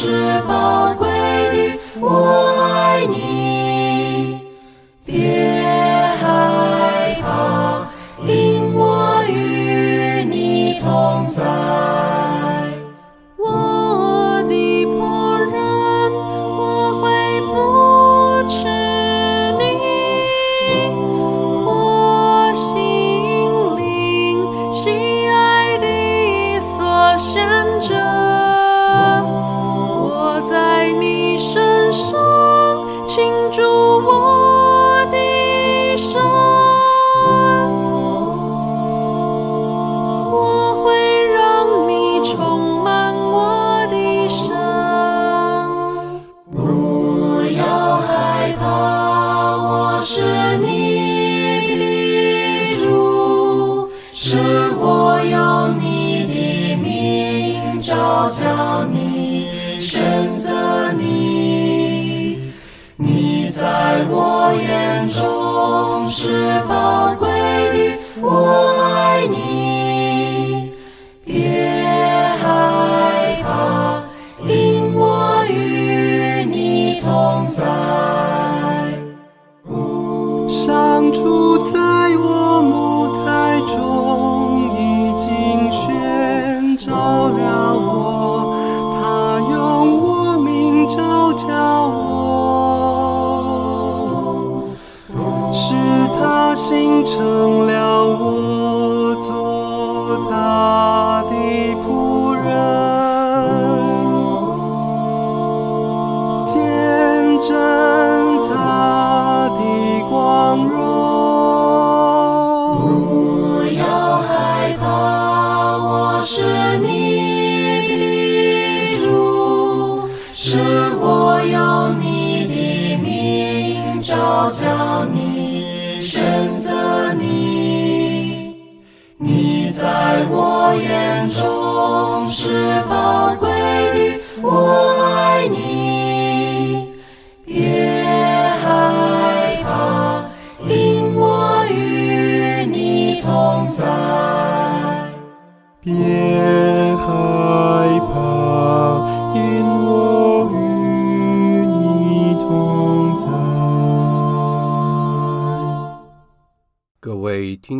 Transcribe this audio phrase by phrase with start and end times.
[0.00, 2.47] 是宝贵的，我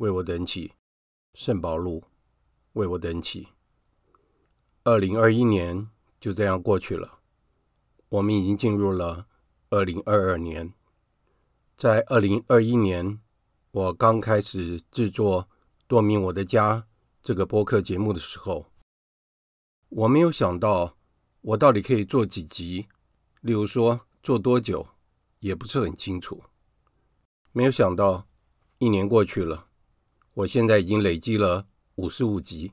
[0.00, 0.72] 为我等起，
[1.34, 2.02] 圣保禄
[2.72, 3.48] 为我等起。
[4.82, 7.18] 二零二一年就这样过去了，
[8.08, 9.26] 我们已经进入了
[9.68, 10.72] 二零二二年。
[11.76, 13.20] 在二零二一年，
[13.72, 15.42] 我刚开始制作
[15.86, 16.76] 《多明我的家》
[17.20, 18.72] 这个播客节目的时候，
[19.90, 20.96] 我没有想到
[21.42, 22.88] 我到底可以做几集，
[23.42, 24.88] 例如说做多久，
[25.40, 26.42] 也不是很清楚。
[27.52, 28.26] 没有想到
[28.78, 29.66] 一年过去了。
[30.32, 31.66] 我现在已经累积了
[31.96, 32.72] 五十五集，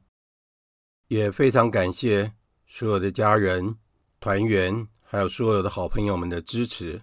[1.07, 2.33] 也非常感谢
[2.67, 3.75] 所有的家人、
[4.19, 7.01] 团员，还有所有的好朋友们的支持。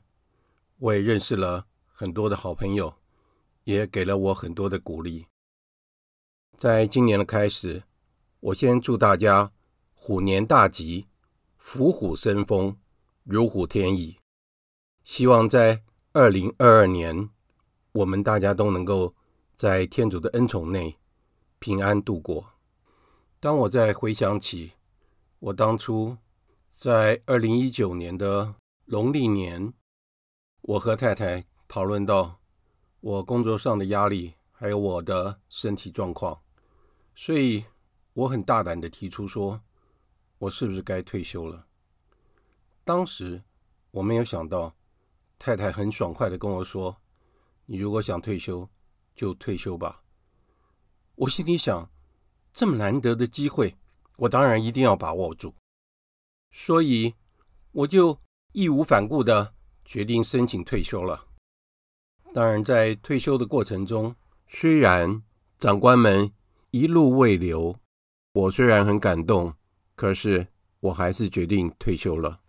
[0.79, 2.95] 我也认识了很多的好朋友，
[3.65, 5.27] 也给了我很多的鼓励。
[6.57, 7.83] 在今年的开始，
[8.39, 9.53] 我先祝大家
[9.93, 11.09] 虎年大吉，
[11.57, 12.77] 虎虎生风，
[13.25, 14.19] 如虎添翼。
[15.03, 17.29] 希望在二零二二年，
[17.91, 19.17] 我们大家都能够。
[19.57, 20.99] 在天主的恩宠内
[21.59, 22.45] 平安度过。
[23.39, 24.73] 当我在回想起
[25.39, 26.17] 我当初
[26.71, 28.55] 在二零一九年的
[28.87, 29.73] 农历年，
[30.63, 32.41] 我和太太讨论到
[33.01, 36.41] 我工作上的压力，还有我的身体状况，
[37.15, 37.65] 所以
[38.15, 39.61] 我很大胆的提出说，
[40.39, 41.67] 我是不是该退休了？
[42.83, 43.43] 当时
[43.93, 44.75] 我没有想到，
[45.39, 46.97] 太太很爽快的跟我说
[47.67, 48.69] ：“你如果想退休，
[49.15, 50.03] 就退休吧。”
[51.17, 51.91] 我心里想，
[52.53, 53.77] 这么难得的机会，
[54.17, 55.55] 我当然一定要把握住，
[56.51, 57.15] 所以
[57.73, 58.21] 我就
[58.53, 61.27] 义无反顾的决定申请退休了。
[62.33, 64.17] 当然，在退休的过程中，
[64.49, 65.23] 虽然
[65.61, 66.33] 长官们
[66.73, 67.79] 一路未留，
[68.33, 69.55] 我虽然很感动，
[69.95, 70.49] 可是
[70.81, 72.41] 我还是决定退休了。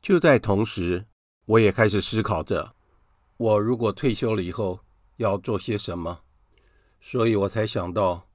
[0.00, 1.06] 就在同时，
[1.44, 2.74] 我也开始思考着，
[3.36, 4.80] 我如果退休了以后
[5.16, 6.22] 要做些什么。
[7.00, 8.28] 所以我才想到，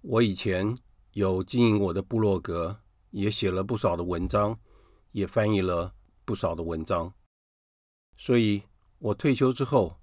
[0.00, 0.78] 我以前
[1.12, 2.80] 有经营我的部落格，
[3.10, 4.58] 也写了不少的文章，
[5.12, 5.94] 也翻译了
[6.24, 7.14] 不少的文章。
[8.16, 8.62] 所以
[8.98, 9.98] 我退休之后。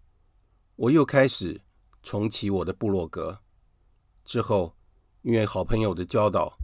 [0.77, 1.61] 我又开始
[2.01, 3.39] 重启我的部落格，
[4.25, 4.75] 之后
[5.21, 6.57] 因为好朋友的教导，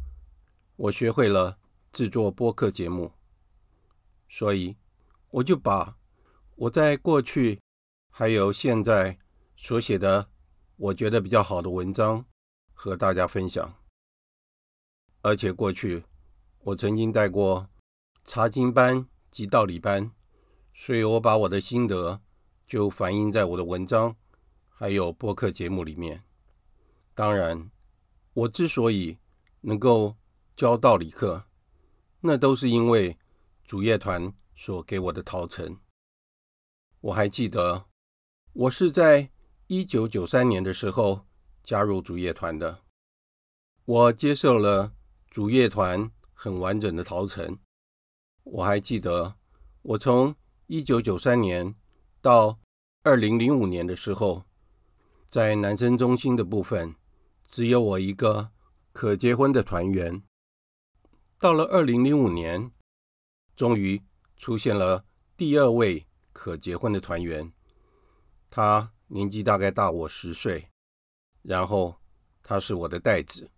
[0.75, 1.59] 我学会了
[1.93, 3.11] 制作播客节目，
[4.27, 4.75] 所以
[5.29, 5.99] 我就把
[6.55, 7.61] 我在过去
[8.09, 9.19] 还有现在
[9.57, 10.29] 所写的
[10.77, 12.25] 我觉得比较好的文章
[12.71, 13.75] 和大家分享。
[15.21, 16.05] 而且过去
[16.59, 17.67] 我曾经带过
[18.23, 20.11] 查经班及道理班，
[20.73, 22.21] 所以我把我的心得。
[22.67, 24.17] 就反映在我的文章，
[24.67, 26.25] 还有播客节目里面。
[27.15, 27.71] 当然，
[28.33, 29.19] 我之所以
[29.61, 30.17] 能够
[30.53, 31.45] 教道理课，
[32.19, 33.17] 那都是因为
[33.63, 35.79] 主业团所给我的陶成。
[36.99, 37.85] 我还记得，
[38.51, 39.31] 我是在
[39.69, 41.27] 一九九三年的时候
[41.61, 42.83] 加入主业团的。
[43.83, 44.93] 我接受了
[45.29, 47.59] 主业团很完整的陶成。
[48.43, 49.35] 我还记得，
[49.81, 50.33] 我从
[50.67, 51.75] 一九九三年。
[52.19, 52.59] 到
[53.03, 54.43] 二零零五年的时候，
[55.29, 56.95] 在男生中心的部分，
[57.47, 58.51] 只有我一个
[58.91, 60.23] 可结婚的团员。
[61.37, 62.71] 到了二零零五年，
[63.55, 64.01] 终于
[64.35, 65.05] 出现了
[65.37, 67.53] 第二位可结婚的团员，
[68.49, 70.67] 他年纪大概大我十岁，
[71.41, 71.95] 然后
[72.43, 73.49] 他是我的代子。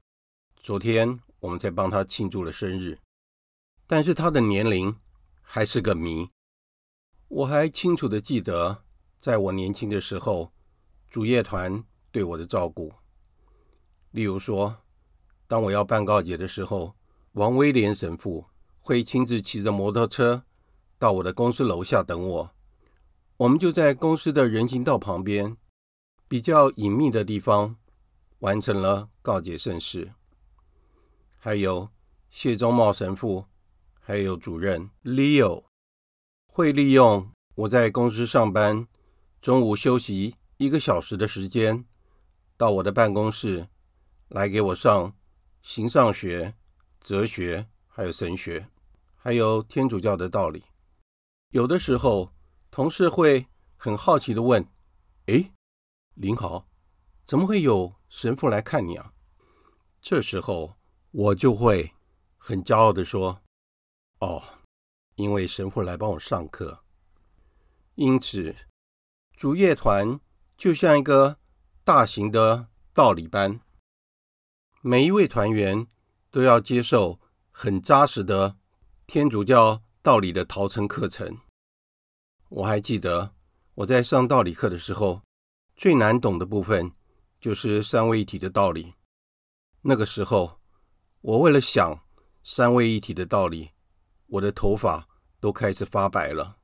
[0.55, 2.99] 昨天我们才帮他庆祝了生日，
[3.87, 4.95] 但是他的年龄
[5.41, 6.29] 还是个谜。
[7.27, 8.83] 我还清楚的记得，
[9.19, 10.51] 在我年轻的时候，
[11.09, 12.93] 主业团对我的照顾。
[14.11, 14.83] 例如说，
[15.47, 16.95] 当我要办告解的时候，
[17.31, 18.45] 王威廉神父
[18.79, 20.43] 会亲自骑着摩托车
[20.99, 22.51] 到我的公司楼下等我。
[23.39, 25.55] 我们就在公司的人行道旁边，
[26.27, 27.77] 比较隐秘的地方，
[28.39, 30.11] 完成了告解圣事。
[31.37, 31.89] 还有
[32.29, 33.45] 谢忠茂神父，
[34.01, 35.63] 还有主任 Leo。
[36.51, 38.85] 会利用我在公司上班，
[39.41, 41.85] 中午休息一个小时的时间，
[42.57, 43.69] 到我的办公室
[44.27, 45.15] 来给我上
[45.61, 46.55] 形上学、
[46.99, 48.67] 哲学，还有神学，
[49.15, 50.65] 还有天主教的道理。
[51.51, 52.33] 有的时候，
[52.71, 54.67] 同事会很好奇地问
[55.27, 55.51] ：“哎，
[56.15, 56.67] 林豪，
[57.25, 59.13] 怎么会有神父来看你啊？”
[60.01, 60.77] 这时候，
[61.11, 61.93] 我就会
[62.37, 63.41] 很骄傲地说
[64.21, 64.55] ：“哦。”
[65.15, 66.85] 因为神父来帮我上课，
[67.95, 68.55] 因此
[69.35, 70.17] 主业团
[70.55, 71.37] 就像一个
[71.83, 73.59] 大型的道理班，
[74.79, 75.85] 每一位团员
[76.31, 77.19] 都要接受
[77.51, 78.55] 很扎实的
[79.07, 81.39] 天主教道理的陶成课程。
[82.49, 83.33] 我还记得
[83.75, 85.21] 我在上道理课的时候，
[85.75, 86.91] 最难懂的部分
[87.39, 88.95] 就是三位一体的道理。
[89.81, 90.59] 那个时候，
[91.21, 92.03] 我为了想
[92.43, 93.69] 三位一体的道理，
[94.25, 95.07] 我的头发
[95.39, 96.57] 都开始发白了。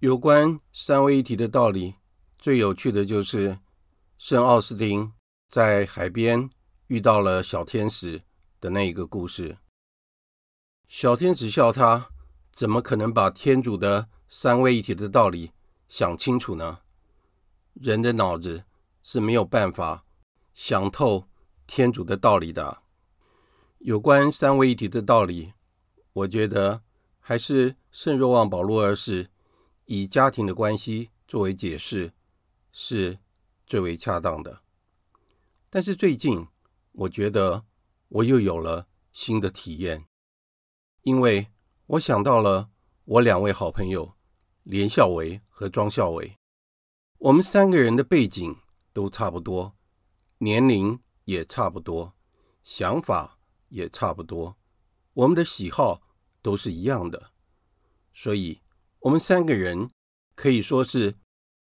[0.00, 1.94] 有关三位一体的道理，
[2.36, 3.60] 最有趣的就是
[4.18, 5.12] 圣奥斯丁
[5.48, 6.50] 在海边
[6.88, 8.22] 遇到了小天使
[8.60, 9.58] 的那一个故事。
[10.88, 12.10] 小天使笑他，
[12.52, 15.52] 怎么可能把天主的三位一体的道理
[15.88, 16.80] 想清楚呢？
[17.74, 18.64] 人的脑子
[19.02, 20.04] 是没有办法
[20.54, 21.28] 想透
[21.66, 22.82] 天主的道理的。
[23.78, 25.52] 有关三位一体的道理，
[26.12, 26.82] 我觉得。
[27.20, 29.28] 还是圣若望保禄二世
[29.84, 32.14] 以家庭的关系作为解释
[32.72, 33.18] 是
[33.66, 34.62] 最为恰当的。
[35.68, 36.46] 但是最近，
[36.92, 37.66] 我觉得
[38.08, 40.06] 我又有了新的体验，
[41.02, 41.48] 因为
[41.86, 42.70] 我想到了
[43.04, 44.14] 我两位好朋友
[44.68, 46.36] 连孝维和庄孝维，
[47.16, 48.54] 我们三个人的背景
[48.92, 49.74] 都差不多，
[50.38, 52.14] 年龄也差不多，
[52.62, 53.38] 想法
[53.70, 54.58] 也差不多，
[55.14, 56.02] 我们的喜好。
[56.40, 57.32] 都是一样的，
[58.14, 58.60] 所以
[59.00, 59.90] 我们三个人
[60.36, 61.16] 可以说是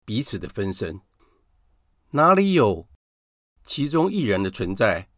[0.04, 1.00] 彼此的分身。
[2.10, 2.90] 哪里有
[3.64, 5.10] 其中一人的存在，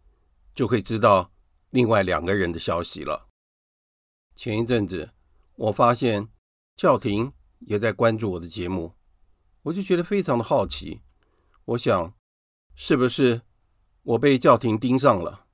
[0.54, 1.32] 就会知道
[1.70, 3.30] 另外两个人的消息了。
[4.36, 5.14] 前一阵子，
[5.56, 6.28] 我发现
[6.76, 7.32] 教廷
[7.66, 8.94] 也在关注我的节目，
[9.64, 11.02] 我就觉得非常的好奇。
[11.66, 12.14] 我想，
[12.76, 13.42] 是不是
[14.04, 15.48] 我被教廷盯上了？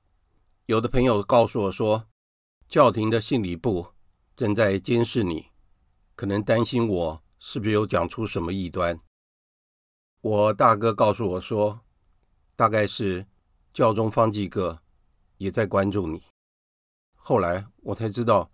[0.66, 2.06] 有的朋友告诉我说，
[2.68, 3.92] 教廷的信理部
[4.36, 5.46] 正在监视你，
[6.14, 9.00] 可能担心我是不是有讲出什么异端。
[10.20, 11.80] 我大哥告诉我说，
[12.54, 13.26] 大概是
[13.72, 14.80] 教宗方济各
[15.38, 16.22] 也在关注你。
[17.14, 18.50] 后来我才知道，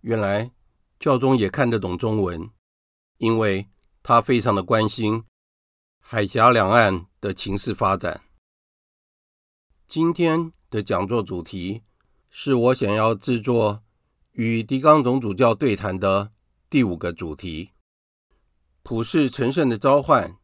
[0.00, 0.50] 原来
[0.98, 2.50] 教宗也看得懂中文，
[3.22, 3.68] 因为
[4.02, 5.22] 他非常的关心。
[6.00, 8.24] 海峡两岸的情势发展。
[9.86, 11.82] 今天的讲座主题
[12.28, 13.84] 是我想要制作
[14.32, 16.32] 与狄刚总主教对谈的
[16.68, 17.70] 第五个主题：
[18.82, 20.36] 普世成圣的召唤，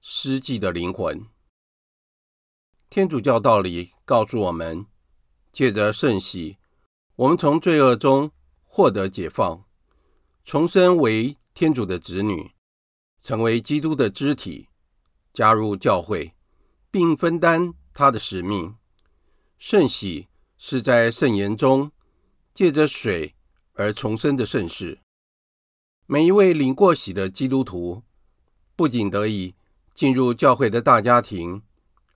[0.00, 1.26] 失祭的灵魂。
[2.88, 4.86] 天主教道理告诉我们，
[5.52, 6.56] 借着圣洗，
[7.16, 8.30] 我们从罪恶中
[8.62, 9.64] 获得解放，
[10.42, 12.50] 重生为天主的子女，
[13.22, 14.68] 成为基督的肢体。
[15.32, 16.34] 加入教会，
[16.92, 18.76] 并分担他的使命。
[19.58, 21.90] 圣洗是在圣言中
[22.52, 23.34] 借着水
[23.72, 25.00] 而重生的圣事。
[26.06, 28.04] 每一位领过洗的基督徒，
[28.76, 29.56] 不仅得以
[29.92, 31.62] 进入教会的大家庭，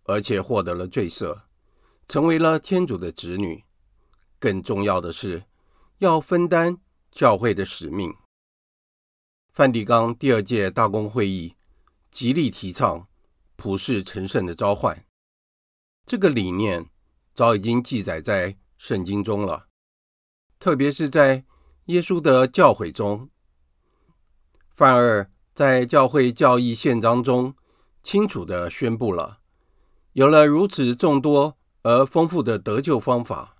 [0.05, 1.43] 而且获得了罪赦，
[2.07, 3.65] 成为了天主的子女。
[4.39, 5.43] 更重要的是，
[5.99, 6.79] 要分担
[7.11, 8.15] 教会的使命。
[9.59, 11.57] 梵蒂冈第二届大公会议
[12.13, 13.09] 极力提倡。
[13.57, 15.05] 普世成圣的召唤，
[16.07, 16.89] 这个理念
[17.35, 19.67] 早已经记载在圣经中了，
[20.61, 21.45] 特别是在
[21.87, 23.31] 耶稣的教诲中。
[24.77, 27.57] 范二在教会教义宪章中
[28.05, 29.41] 清楚地宣布了：
[30.13, 33.57] 有了如此众多而丰富的得救方法，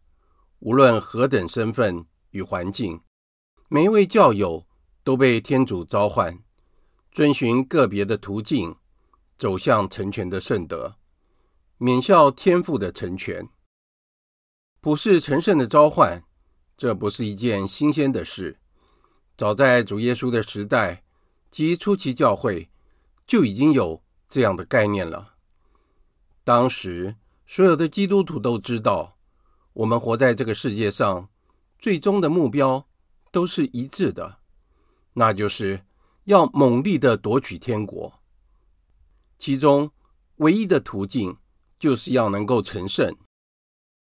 [0.61, 3.01] 无论何等身份与环境，
[3.69, 4.68] 每一位教友
[5.09, 6.39] 都被天主召唤，
[7.11, 8.77] 遵循个别的途径。
[9.39, 10.97] 走向成全的圣德，
[11.79, 13.49] 免效天父的成全，
[14.83, 16.25] 普世成圣的召唤，
[16.77, 18.59] 这不是一件新鲜的事。
[19.35, 21.05] 早在主耶稣的时代
[21.51, 22.69] 及初期教会
[23.27, 25.37] 就已经有这样的概念了。
[26.45, 29.17] 当时所有的基督徒都知道，
[29.73, 31.31] 我们活在这个世界上，
[31.79, 32.89] 最终的目标
[33.31, 34.38] 都是一致的，
[35.19, 35.85] 那就是
[36.27, 38.21] 要猛力地夺取天国。
[39.37, 39.91] 其中
[40.37, 41.37] 唯一的途径
[41.77, 43.13] 就是要能够成圣，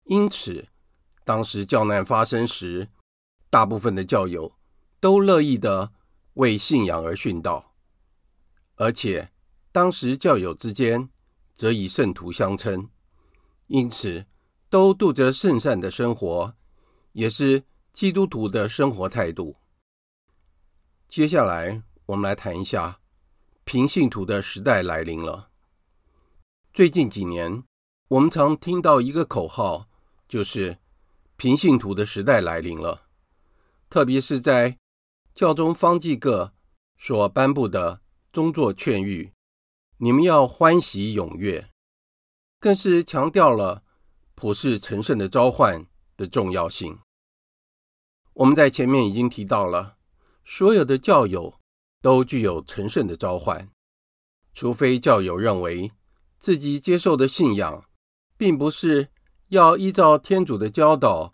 [0.03, 0.67] 因此，
[1.25, 2.89] 当时教难发生时，
[3.50, 4.53] 大部分的教友
[5.00, 5.91] 都乐意地
[6.36, 7.74] 为信仰而殉道，
[8.75, 9.31] 而且
[9.71, 11.09] 当时教友之间
[11.55, 12.91] 则以圣徒相称，
[13.65, 14.27] 因此
[14.69, 16.53] 都度着圣善的生活，
[17.13, 19.55] 也是基督徒的生活态度。
[21.07, 22.99] 接下来，我们来谈一下。
[23.63, 25.49] 平信徒的时代来临了。
[26.73, 27.63] 最近几年，
[28.09, 29.87] 我们常听到一个口号，
[30.27, 30.79] 就是
[31.37, 33.07] “平信徒的时代来临了”。
[33.89, 34.77] 特别是在
[35.33, 36.53] 教宗方济各
[36.97, 38.01] 所颁布的
[38.33, 39.31] 宗座劝谕，
[39.97, 41.69] 你们要欢喜踊跃，
[42.59, 43.83] 更是强调了
[44.35, 45.87] 普世成圣的召唤
[46.17, 46.99] 的重要性。
[48.33, 49.97] 我们在前面已经提到了，
[50.48, 51.60] 所有的教友。
[52.00, 53.70] 都具有神圣的召唤，
[54.54, 55.92] 除非教友认为
[56.39, 57.84] 自己接受的信仰
[58.38, 59.10] 并不是
[59.48, 61.34] 要依照天主的教导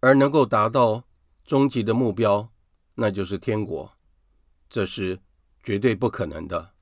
[0.00, 1.04] 而能够达到
[1.44, 2.50] 终极的目标，
[2.94, 3.92] 那就是天国，
[4.70, 5.20] 这是
[5.62, 6.72] 绝对不可能的。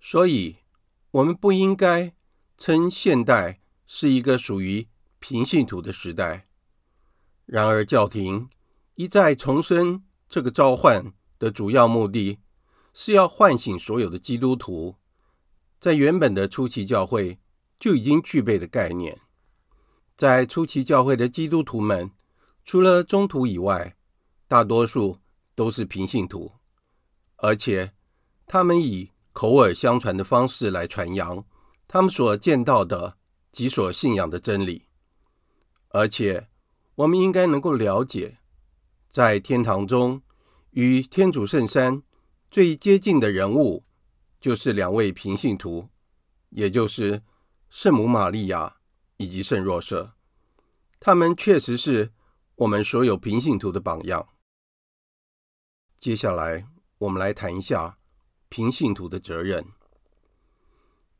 [0.00, 0.58] 所以，
[1.10, 2.14] 我们不应该
[2.56, 4.88] 称现代是一个属于
[5.18, 6.46] 平信徒的时代。
[7.44, 8.48] 然而，教廷
[8.94, 11.12] 一再重申这个召唤。
[11.42, 12.38] 的主要目的
[12.94, 14.94] 是要唤醒所有的基督徒，
[15.80, 17.40] 在原本的初期教会
[17.80, 19.20] 就已经具备的概念。
[20.16, 22.12] 在初期教会的基督徒们，
[22.64, 23.96] 除了宗徒以外，
[24.46, 25.18] 大多数
[25.56, 26.52] 都是平信徒，
[27.38, 27.92] 而且
[28.46, 31.44] 他们以口耳相传的方式来传扬
[31.88, 33.16] 他们所见到的
[33.50, 34.86] 及所信仰的真理。
[35.88, 36.46] 而且，
[36.94, 38.38] 我们应该能够了解，
[39.12, 40.20] 在天堂中。
[40.72, 42.02] 与天主圣山
[42.50, 43.84] 最接近的人物，
[44.40, 45.90] 就是两位平信徒，
[46.48, 47.22] 也就是
[47.68, 48.78] 圣母玛利亚
[49.18, 50.14] 以及圣若瑟。
[50.98, 52.10] 他们确实是
[52.54, 54.26] 我们所有平信徒的榜样。
[55.98, 56.66] 接下来，
[56.96, 57.98] 我们来谈一下
[58.48, 59.66] 平信徒的责任。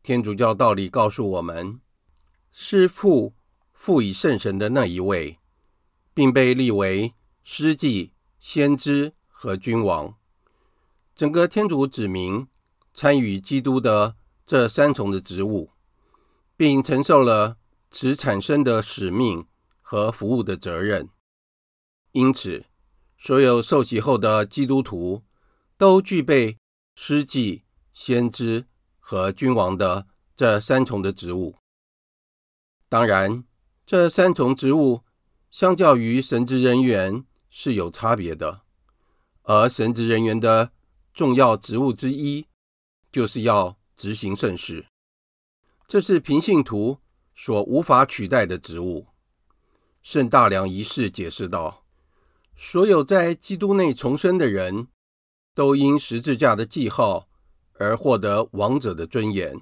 [0.03, 1.83] 天主教道理告诉我们，
[2.51, 3.35] 是父
[3.75, 5.39] 赋予圣神的那一位，
[6.15, 7.13] 并被立为
[7.45, 10.17] 司祭、先知和君王。
[11.15, 12.47] 整个天主子民
[12.95, 15.71] 参与基督的这三重的职务，
[16.57, 17.59] 并承受了
[17.91, 19.47] 此产生的使命
[19.81, 21.09] 和服务的责任。
[22.13, 22.65] 因此，
[23.19, 25.23] 所有受洗后的基督徒
[25.77, 26.59] 都具备
[26.95, 28.67] 司祭、先知
[28.99, 31.57] 和君王的这三重的职务。
[32.89, 33.45] 当然，
[33.87, 35.03] 这三重职务
[35.51, 38.63] 相较于神职人员是有差别的，
[39.43, 40.73] 而神职人员的
[41.13, 42.47] 重要职务之一，
[43.13, 44.87] 就是要执行圣事，
[45.87, 46.97] 这是平信徒
[47.35, 49.09] 所无法取代的职务。
[50.03, 51.85] 圣大良一世解释道
[52.57, 54.89] ：“所有在基督内重生的人，
[55.55, 57.29] 都因十字架的记号
[57.75, 59.61] 而获得王者的尊严，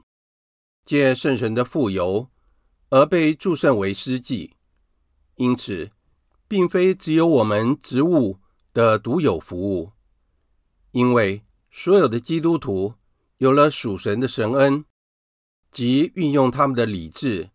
[0.84, 2.28] 借圣神的傅油
[2.90, 4.54] 而被祝圣为司祭。
[5.34, 5.90] 因此，
[6.50, 8.40] 并非只有我们职务
[8.72, 9.92] 的独有服务。”
[10.90, 12.94] 因为所有的基督徒
[13.36, 14.84] 有了属神的神恩，
[15.70, 17.50] 即运用他们的理智，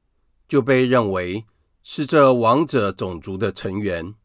[0.47, 1.43] 就被认为
[1.83, 4.15] 是这王者种族的成员，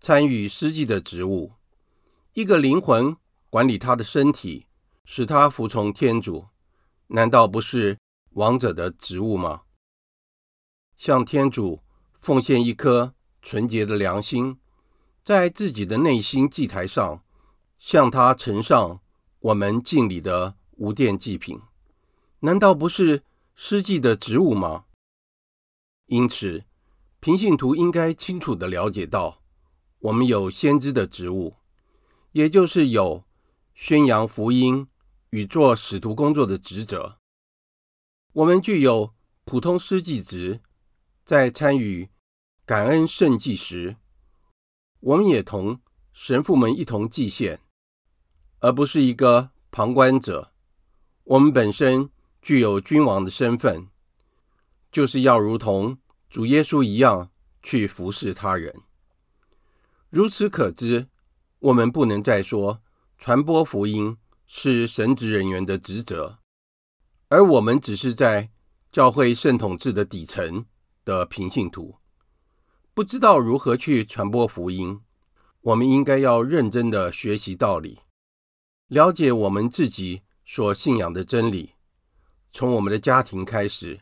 [0.00, 1.54] 参与司祭的职务。
[2.34, 3.16] 一个灵魂
[3.50, 4.68] 管理他的身体，
[5.04, 6.46] 使他服从天主，
[7.08, 7.98] 难道不是
[8.34, 9.62] 王者的职务吗？
[10.96, 11.82] 向天主
[12.20, 14.58] 奉献一颗纯洁的良心，
[15.22, 17.22] 在自己的内心祭台上。
[17.82, 19.00] 向他呈上
[19.40, 21.60] 我们敬礼的无奠祭品，
[22.38, 23.24] 难道不是
[23.56, 24.84] 司祭的职务吗？
[26.06, 26.64] 因此，
[27.18, 29.42] 平信徒应该清楚地了解到，
[29.98, 31.56] 我们有先知的职务，
[32.30, 33.24] 也就是有
[33.74, 34.86] 宣扬福音
[35.30, 37.18] 与做使徒工作的职责。
[38.34, 39.12] 我们具有
[39.44, 40.60] 普通司祭职，
[41.24, 42.08] 在参与
[42.72, 43.96] 感恩圣祭时，
[45.00, 45.82] 我们也同
[46.14, 47.60] 神父们一同祭献。
[48.60, 50.54] 而不是一个旁观者。
[51.24, 52.08] 我们本身
[52.40, 53.88] 具有君王的身份，
[54.90, 55.98] 就是要如同
[56.30, 57.30] 主耶稣一样
[57.62, 58.74] 去服侍他人。
[60.08, 61.08] 如此可知，
[61.58, 62.80] 我们不能再说
[63.18, 66.38] 传播福音是神职人员的职责，
[67.28, 68.50] 而我们只是在
[68.90, 70.64] 教会圣统制的底层
[71.04, 71.96] 的平信徒，
[72.94, 75.00] 不知道如何去传播福音。
[75.62, 78.00] 我们应该要认真的学习道理。
[78.88, 81.72] 了解我们自己所信仰的真理，
[82.52, 84.00] 从我们的家庭开始，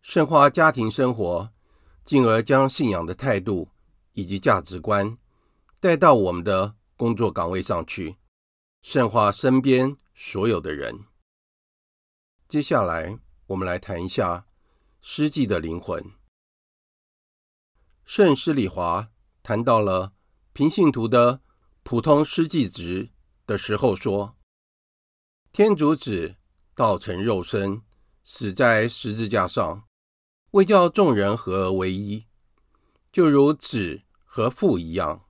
[0.00, 1.50] 深化家庭生活，
[2.02, 3.68] 进而将信仰的态度
[4.14, 5.18] 以及价值观
[5.78, 8.16] 带到我们的工作岗位上去，
[8.80, 11.04] 深化身边所有的人。
[12.48, 14.46] 接下来，我们来谈一下
[15.02, 16.02] 诗记的灵魂。
[18.12, 20.14] 圣施礼华谈到了
[20.52, 21.42] 平信徒的
[21.84, 23.10] 普通司祭值
[23.46, 24.36] 的时候说
[25.54, 26.34] ：“天主子
[26.74, 27.82] 道成肉身，
[28.24, 29.84] 死在十字架上，
[30.50, 32.26] 为叫众人合而为一，
[33.12, 35.26] 就如子和父一样。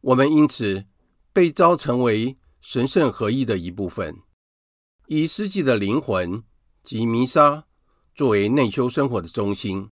[0.00, 0.86] 我们因此
[1.32, 4.22] 被召成为神圣合一的一部分，
[5.06, 6.42] 以司祭的灵魂
[6.82, 7.68] 及弥撒
[8.12, 9.88] 作为内修生活的中心。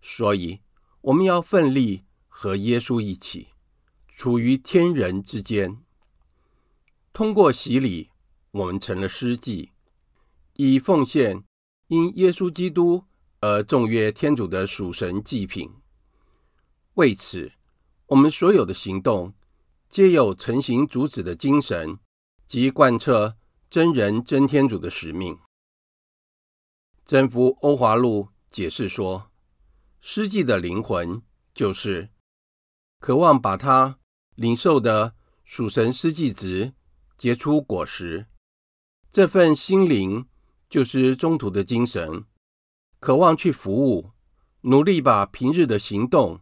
[0.00, 0.60] 所以，
[1.02, 3.48] 我们要奋力和耶稣一起，
[4.08, 5.78] 处于天人之间。”
[7.12, 8.10] 通过洗礼，
[8.52, 9.72] 我们成了司祭，
[10.54, 11.44] 以奉献
[11.88, 13.04] 因耶稣基督
[13.40, 15.70] 而重约天主的属神祭品。
[16.94, 17.52] 为此，
[18.06, 19.34] 我们所有的行动
[19.88, 21.98] 皆有成行主旨的精神
[22.46, 23.36] 及贯彻
[23.68, 25.38] 真人真天主的使命。
[27.04, 29.31] 真福欧华路解释说，
[30.04, 31.22] 司祭的灵魂
[31.54, 32.10] 就是
[32.98, 34.00] 渴望把他
[34.34, 36.74] 领受的属神司祭职。
[37.16, 38.26] 结出果实，
[39.12, 40.26] 这份心灵
[40.68, 42.24] 就是中途的精神，
[42.98, 44.10] 渴望去服务，
[44.62, 46.40] 努力把平日的行动、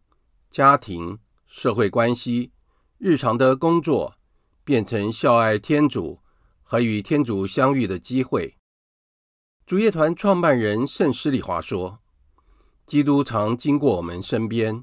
[0.49, 2.53] 家庭、社会关系、
[2.97, 4.17] 日常的工作，
[4.65, 6.21] 变成孝爱天主
[6.63, 8.57] 和与天主相遇的机会。
[9.67, 12.01] 主业团创办人圣施礼华说
[12.91, 14.83] ：“基督常经过我们身边，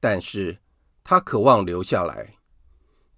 [0.00, 0.62] 但是
[1.04, 2.36] 他渴望留下来。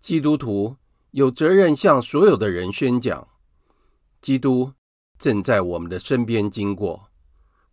[0.00, 0.76] 基督徒。”
[1.12, 3.28] 有责任向所有的人宣讲，
[4.20, 4.74] 基督
[5.18, 7.11] 正在我们的身边经过，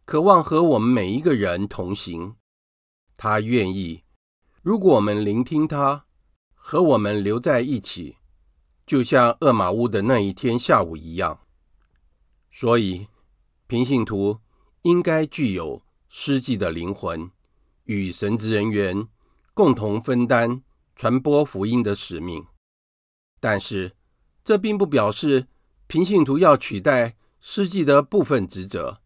[0.05, 2.37] 渴望和我们每一个人同行。
[3.17, 4.03] 他愿意，
[4.61, 6.05] 如果我们聆听他，
[6.53, 8.15] 和我们留在一起，
[8.85, 11.41] 就像厄玛乌的那一天下午一样。
[12.49, 13.07] 所以，
[13.67, 14.39] 平信徒
[14.83, 15.83] 应该具有
[16.17, 17.29] 司祭的灵魂，
[17.83, 19.09] 与神职人员
[19.53, 20.63] 共同分担
[20.95, 22.47] 传播福音的使命。
[23.41, 23.97] 但是，
[24.41, 25.47] 这并不表示
[25.87, 29.01] 平信徒要取代司祭的部分职责。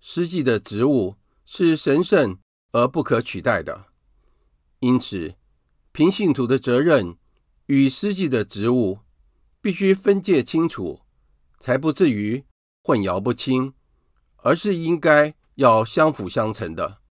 [0.00, 2.38] 司祭的职务是神圣
[2.72, 3.88] 而不可取代的，
[4.78, 5.34] 因此，
[5.92, 7.18] 平信徒的责任
[7.66, 9.00] 与司祭的职务
[9.60, 11.02] 必须分界清楚，
[11.60, 12.46] 才不至于
[12.82, 13.74] 混淆不清，
[14.38, 17.02] 而是应该要相辅相成的，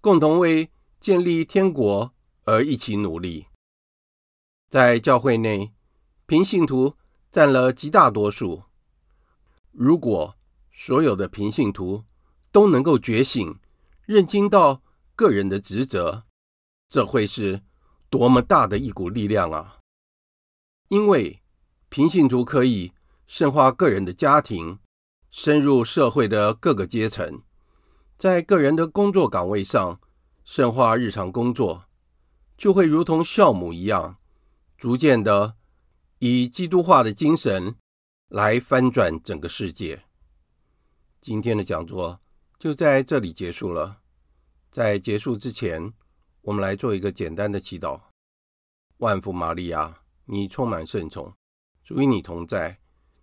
[0.00, 3.46] 共同为建立天国而一起努力。
[4.68, 5.72] 在教会内，
[6.26, 6.96] 平信徒
[7.32, 8.62] 占了极大多数。
[9.72, 10.36] 如果
[10.70, 12.04] 所有的平信徒
[12.52, 13.58] 都能够觉醒、
[14.06, 14.82] 认清到
[15.14, 16.24] 个人的职责，
[16.88, 17.62] 这会是
[18.08, 19.78] 多么大的一股力量啊！
[20.88, 21.42] 因为
[21.88, 22.92] 平信徒可以
[23.26, 24.78] 深化个人的家庭，
[25.30, 27.42] 深入社会的各个阶层，
[28.18, 30.00] 在个人的工作岗位上
[30.44, 31.84] 深化日常工作，
[32.56, 34.18] 就会如同酵母一样。
[34.76, 35.56] 逐渐的，
[36.18, 37.76] 以基督化的精神
[38.28, 40.04] 来翻转整个世界。
[41.20, 42.20] 今天的讲座
[42.58, 43.98] 就在这里结束了。
[44.70, 45.92] 在结束之前，
[46.42, 48.00] 我们来做一个简单的祈祷：
[48.96, 51.34] 万福玛利亚，你充满圣宠，
[51.84, 52.80] 主与你同在，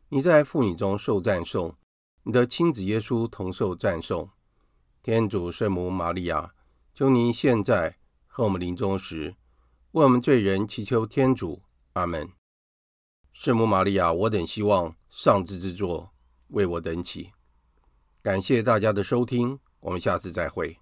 [0.10, 1.76] 你在妇女中受赞颂，
[2.28, 4.30] 你的亲子耶稣同受赞颂。
[5.02, 6.54] 天主圣母玛利亚，
[6.94, 9.38] 求您现在和我们临终时。
[9.92, 11.62] 为我们罪人祈求天主，
[11.94, 12.30] 阿门。
[13.32, 16.12] 圣母玛利亚，我等希望上智之作
[16.50, 17.32] 为我等起。
[18.22, 20.78] 感谢大家的收听，我们下次再会。